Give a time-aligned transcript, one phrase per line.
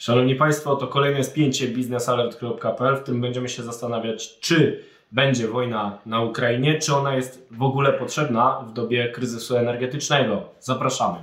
[0.00, 6.20] Szanowni Państwo, to kolejne spięcie biznesalert.pl, w którym będziemy się zastanawiać, czy będzie wojna na
[6.20, 10.42] Ukrainie, czy ona jest w ogóle potrzebna w dobie kryzysu energetycznego.
[10.60, 11.18] Zapraszamy.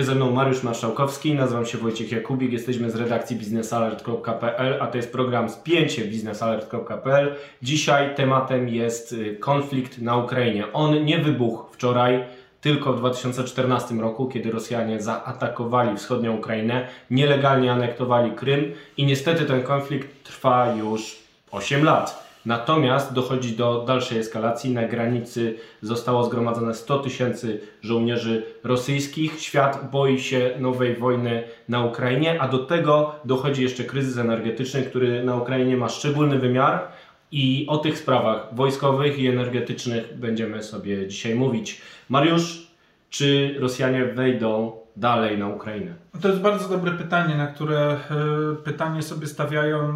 [0.00, 4.96] Jest ze mną Mariusz Marszałkowski, nazywam się Wojciech Jakubik, jesteśmy z redakcji biznesalert.pl, a to
[4.96, 7.34] jest program Spięcie biznesalert.pl.
[7.62, 10.72] Dzisiaj tematem jest y, konflikt na Ukrainie.
[10.72, 12.24] On nie wybuchł wczoraj,
[12.60, 19.62] tylko w 2014 roku, kiedy Rosjanie zaatakowali wschodnią Ukrainę, nielegalnie anektowali Krym i niestety ten
[19.62, 21.16] konflikt trwa już
[21.50, 22.29] 8 lat.
[22.46, 24.70] Natomiast dochodzi do dalszej eskalacji.
[24.70, 29.40] Na granicy zostało zgromadzone 100 tysięcy żołnierzy rosyjskich.
[29.40, 35.24] Świat boi się nowej wojny na Ukrainie, a do tego dochodzi jeszcze kryzys energetyczny, który
[35.24, 36.88] na Ukrainie ma szczególny wymiar.
[37.32, 41.80] I o tych sprawach wojskowych i energetycznych będziemy sobie dzisiaj mówić.
[42.08, 42.66] Mariusz,
[43.10, 45.94] czy Rosjanie wejdą dalej na Ukrainę?
[46.20, 47.98] To jest bardzo dobre pytanie, na które e,
[48.64, 49.92] pytanie sobie stawiają e,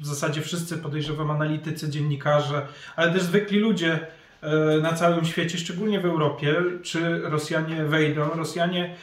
[0.00, 3.98] w zasadzie wszyscy, podejrzewam, analitycy, dziennikarze, ale też zwykli ludzie
[4.42, 8.30] e, na całym świecie, szczególnie w Europie, czy Rosjanie wejdą.
[8.34, 8.94] Rosjanie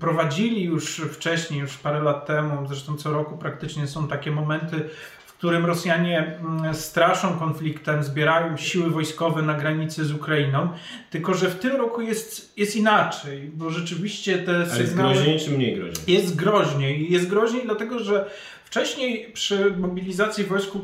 [0.00, 4.88] prowadzili już wcześniej, już parę lat temu, zresztą co roku praktycznie są takie momenty,
[5.42, 10.68] którym Rosjanie mm, straszą konfliktem, zbierają siły wojskowe na granicy z Ukrainą.
[11.10, 15.10] Tylko, że w tym roku jest, jest inaczej, bo rzeczywiście te Ale sygnały...
[15.10, 16.14] jest groźniej czy mniej groźniej?
[16.14, 17.12] Jest groźniej.
[17.12, 18.30] Jest groźniej dlatego, że
[18.72, 20.80] wcześniej przy mobilizacji wojsku,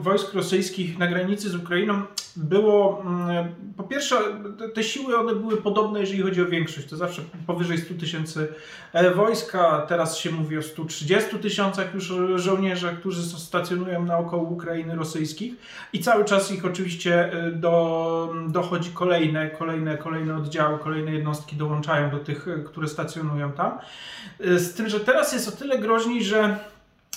[0.00, 2.02] wojsk rosyjskich na granicy z Ukrainą
[2.36, 4.16] było, mm, po pierwsze,
[4.74, 6.86] te siły one były podobne, jeżeli chodzi o większość.
[6.86, 8.48] To zawsze powyżej 100 tysięcy
[8.92, 9.86] e, wojska.
[9.88, 15.54] Teraz się mówi o 130 tysiącach już żołnierzach, którzy stacjonują naokoło Ukrainy rosyjskich.
[15.92, 22.10] I cały czas ich oczywiście e, do, dochodzi kolejne, kolejne, kolejne oddziały, kolejne jednostki dołączają
[22.10, 23.78] do tych, e, które stacjonują tam.
[24.40, 26.58] Z tym, że teraz jest o tyle groźniej, że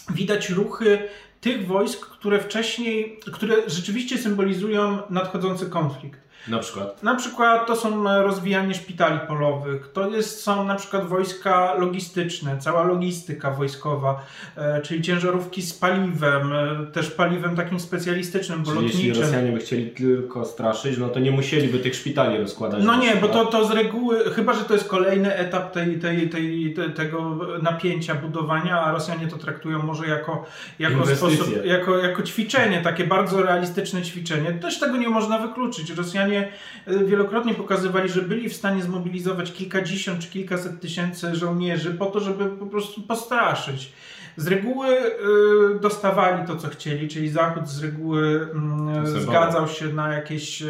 [0.09, 1.09] widać ruchy
[1.41, 6.19] tych wojsk, które wcześniej, które rzeczywiście symbolizują nadchodzący konflikt.
[6.47, 7.03] Na przykład?
[7.03, 12.83] Na przykład to są rozwijanie szpitali polowych, to jest, są na przykład wojska logistyczne, cała
[12.83, 14.25] logistyka wojskowa,
[14.57, 19.07] e, czyli ciężarówki z paliwem, e, też paliwem takim specjalistycznym, bo Czyli lotniczym.
[19.07, 22.83] jeśli Rosjanie by chcieli tylko straszyć, no to nie musieliby tych szpitali rozkładać.
[22.83, 26.29] No nie, bo to, to z reguły, chyba że to jest kolejny etap tej, tej,
[26.29, 30.45] tej, te- tego napięcia, budowania, a Rosjanie to traktują może jako,
[30.79, 31.37] jako Inwestycje.
[31.37, 34.51] sposób, jako, jako ćwiczenie, takie bardzo realistyczne ćwiczenie.
[34.51, 35.89] Też tego nie można wykluczyć.
[35.89, 36.51] Rosjanie
[36.87, 42.19] y, wielokrotnie pokazywali, że byli w stanie zmobilizować kilkadziesiąt czy kilkaset tysięcy żołnierzy po to,
[42.19, 43.91] żeby po prostu postraszyć.
[44.37, 50.13] Z reguły y, dostawali to, co chcieli, czyli Zachód z reguły mm, zgadzał się na
[50.13, 50.63] jakieś,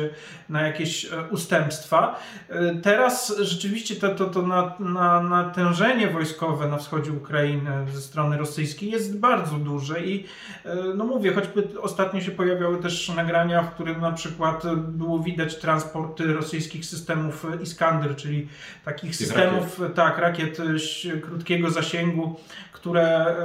[0.50, 2.20] na jakieś e, ustępstwa.
[2.50, 8.38] E, Teraz rzeczywiście to, to, to na, na, natężenie wojskowe na wschodzie Ukrainy ze strony
[8.38, 10.26] rosyjskiej jest bardzo duże i
[10.66, 15.56] e, no mówię, choćby ostatnio się pojawiały też nagrania, w którym na przykład było widać
[15.60, 18.48] transporty rosyjskich systemów Iskander, czyli
[18.86, 22.40] takich systemów, tak, rakiet e, ś- krótkiego zasięgu,
[22.72, 23.36] które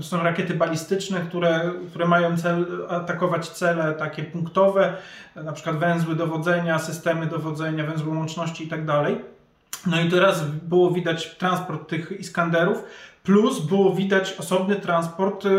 [0.00, 4.96] są rakiety balistyczne, które, które mają cel atakować cele takie punktowe,
[5.36, 8.80] na przykład węzły dowodzenia, systemy dowodzenia, węzły łączności i tak.
[9.86, 12.82] No i teraz było widać transport tych Iskanderów,
[13.26, 15.50] plus było widać osobny transport e,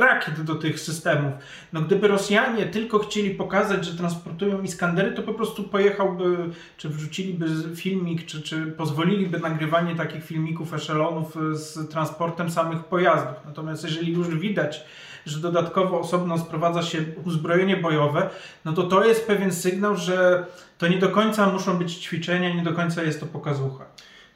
[0.00, 1.32] rakiet do tych systemów.
[1.72, 6.36] No gdyby Rosjanie tylko chcieli pokazać, że transportują Iskandery, to po prostu pojechałby,
[6.76, 13.36] czy wrzuciliby filmik, czy, czy pozwoliliby nagrywanie takich filmików eszelonów e, z transportem samych pojazdów.
[13.46, 14.84] Natomiast jeżeli już widać,
[15.26, 18.30] że dodatkowo osobno sprowadza się uzbrojenie bojowe,
[18.64, 20.46] no to to jest pewien sygnał, że
[20.78, 23.84] to nie do końca muszą być ćwiczenia, nie do końca jest to pokazucha.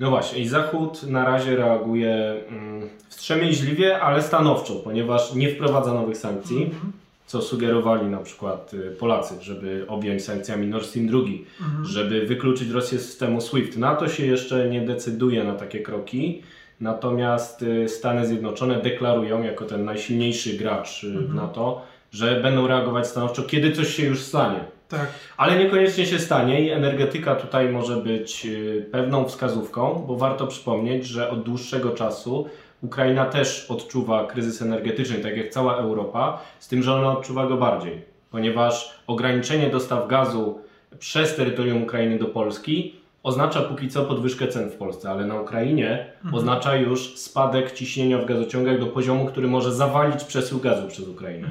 [0.00, 6.16] No właśnie, i Zachód na razie reaguje mm, wstrzemięźliwie, ale stanowczo, ponieważ nie wprowadza nowych
[6.16, 6.92] sankcji, Mhm.
[7.26, 11.18] co sugerowali na przykład y, Polacy, żeby objąć sankcjami Nord Stream 2,
[11.60, 11.84] Mhm.
[11.84, 13.76] żeby wykluczyć Rosję z systemu SWIFT.
[13.76, 16.42] NATO się jeszcze nie decyduje na takie kroki,
[16.80, 21.36] natomiast y, Stany Zjednoczone deklarują jako ten najsilniejszy gracz y, w Mhm.
[21.36, 24.60] NATO, że będą reagować stanowczo, kiedy coś się już stanie.
[24.88, 25.06] Tak.
[25.36, 31.06] Ale niekoniecznie się stanie i energetyka tutaj może być y, pewną wskazówką, bo warto przypomnieć,
[31.06, 32.48] że od dłuższego czasu
[32.82, 37.56] Ukraina też odczuwa kryzys energetyczny, tak jak cała Europa, z tym, że ona odczuwa go
[37.56, 40.58] bardziej, ponieważ ograniczenie dostaw gazu
[40.98, 46.06] przez terytorium Ukrainy do Polski oznacza póki co podwyżkę cen w Polsce, ale na Ukrainie
[46.16, 46.34] Mhm.
[46.34, 51.48] oznacza już spadek ciśnienia w gazociągach do poziomu, który może zawalić przesył gazu przez Ukrainę.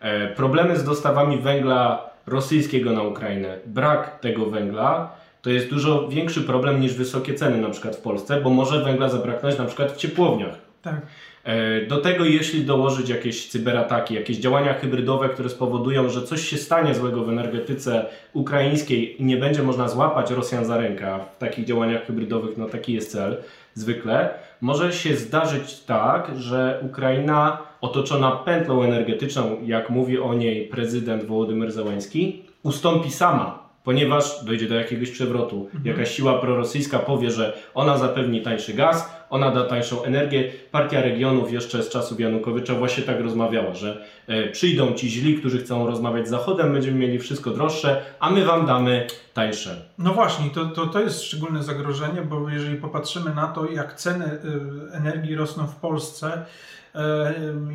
[0.00, 6.42] E, Problemy z dostawami węgla rosyjskiego na Ukrainę, brak tego węgla, to jest dużo większy
[6.42, 9.96] problem niż wysokie ceny na przykład w Polsce, bo może węgla zabraknąć na przykład w
[9.96, 10.54] ciepłowniach.
[10.82, 11.00] Tak.
[11.44, 16.56] E, Do tego, jeśli dołożyć jakieś cyberataki, jakieś działania hybrydowe, które spowodują, że coś się
[16.56, 21.64] stanie złego w energetyce ukraińskiej i nie będzie można złapać Rosjan za rękę, w takich
[21.64, 23.36] działaniach hybrydowych, no taki jest cel
[23.74, 24.30] zwykle,
[24.60, 31.72] może się zdarzyć tak, że Ukraina otoczona pętlą energetyczną, jak mówi o niej prezydent Wołodymyr
[31.72, 33.63] Zełański, ustąpi sama.
[33.84, 39.50] Ponieważ dojdzie do jakiegoś przewrotu, jakaś siła prorosyjska powie, że ona zapewni tańszy gaz, ona
[39.50, 40.52] da tańszą energię.
[40.70, 45.58] Partia regionów jeszcze z czasów Janukowycza właśnie tak rozmawiała, że e, przyjdą ci źli, którzy
[45.58, 49.82] chcą rozmawiać z Zachodem, będziemy mieli wszystko droższe, a my wam damy tańsze.
[49.98, 54.24] No właśnie, to, to, to jest szczególne zagrożenie, bo jeżeli popatrzymy na to, jak ceny
[54.24, 54.38] y,
[54.92, 56.44] energii rosną w Polsce,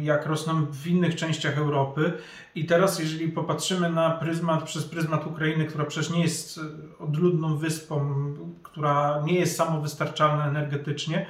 [0.01, 2.13] jak rosną w innych częściach Europy.
[2.56, 6.60] I teraz jeżeli popatrzymy na pryzmat, przez pryzmat Ukrainy, która przecież nie jest
[7.00, 8.16] odludną wyspą,
[8.63, 11.25] która nie jest samowystarczalna energetycznie,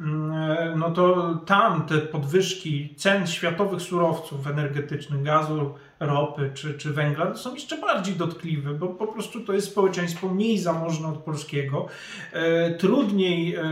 [0.00, 7.34] mm, no to tam te podwyżki cen światowych surowców energetycznych, gazu, ropy czy, czy węgla
[7.34, 11.86] są jeszcze bardziej dotkliwe, bo po prostu to jest społeczeństwo mniej zamożne od polskiego.
[12.32, 13.62] E, trudniej, e,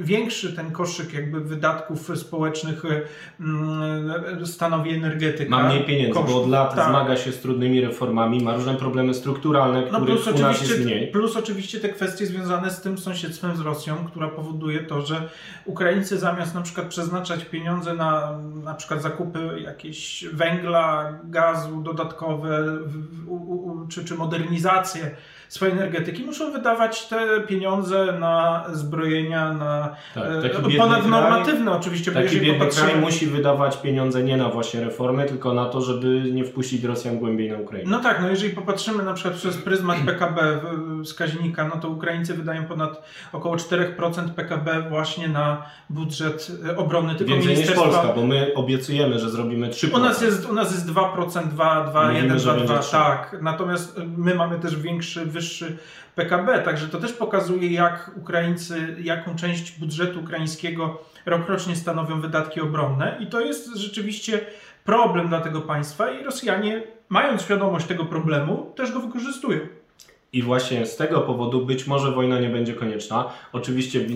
[0.00, 5.50] większy ten koszyk jakby wydatków społecznych e, stanowi energetyka.
[5.50, 6.88] Ma mniej pieniędzy, Kosztów, bo od lat tak.
[6.88, 10.72] zmaga się z trudnymi reformami, ma różne problemy strukturalne, No których plus u nas jest
[10.72, 11.10] oczywiście, mniej.
[11.10, 15.28] plus oczywiście te kwestie związane z tym sąsiedztwem z Rosją, która powoduje to, że
[15.64, 23.28] Ukraińcy zamiast na przykład przeznaczać pieniądze na na przykład zakupy jakieś węgla, gazu dodatkowe w-
[23.28, 25.16] u, czy, czy modernizację
[25.48, 30.24] swojej energetyki, muszą wydawać te pieniądze na zbrojenia, na Tak,
[30.78, 32.88] ponadnormatywne oczywiście, bo Taki biedny popatrzymy...
[32.88, 37.18] kraj musi wydawać pieniądze nie na właśnie reformy, tylko na to, żeby nie wpuścić Rosjan
[37.18, 37.90] głębiej na Ukrainę.
[37.90, 40.60] No tak, no jeżeli popatrzymy na przykład przez pryzmat PKB
[41.04, 43.02] wskaźnika, no to Ukraińcy wydają ponad
[43.32, 47.90] około 4% PKB właśnie na budżet e, obrony, tylko Więcej niż ministerstwa...
[47.90, 49.94] Polska, bo my obiecujemy, że zrobimy 3%.
[49.94, 52.78] U nas jest, u nas jest 2%, 2, 2 Mówimy, 1, że 2, będzie 2,
[52.82, 52.92] trzy.
[52.92, 53.36] tak.
[53.42, 55.76] Natomiast my mamy też większy, wyższy
[56.14, 63.16] PKB, także to też pokazuje, jak Ukraińcy, jaką część budżetu ukraińskiego rokrocznie stanowią wydatki obronne
[63.20, 64.40] i to jest rzeczywiście
[64.84, 69.58] problem dla tego państwa i Rosjanie, mając świadomość tego problemu, też go wykorzystują.
[70.32, 73.30] I właśnie z tego powodu być może wojna nie będzie konieczna.
[73.52, 74.06] Oczywiście w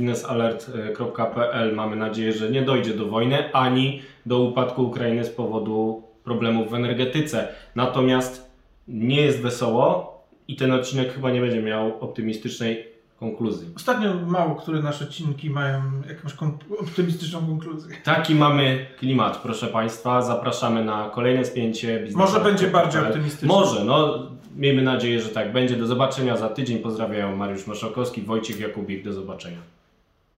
[1.72, 6.74] mamy nadzieję, że nie dojdzie do wojny ani do upadku Ukrainy z powodu problemów w
[6.74, 7.48] energetyce.
[7.74, 8.50] Natomiast
[8.88, 10.17] nie jest wesoło
[10.48, 12.88] i ten odcinek chyba nie będzie miał optymistycznej
[13.20, 13.68] konkluzji.
[13.76, 16.32] Ostatnio mało które nasze odcinki mają jakąś
[16.80, 17.96] optymistyczną konkluzję.
[18.04, 20.22] Taki mamy klimat, proszę Państwa.
[20.22, 22.06] Zapraszamy na kolejne spięcie.
[22.14, 23.48] Może będzie bardziej optymistyczny.
[23.48, 25.76] Może, no miejmy nadzieję, że tak będzie.
[25.76, 26.78] Do zobaczenia za tydzień.
[26.78, 29.04] Pozdrawiam Mariusz Maszałkowski, Wojciech Jakubik.
[29.04, 29.77] Do zobaczenia.